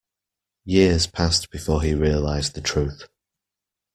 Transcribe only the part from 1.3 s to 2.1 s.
before he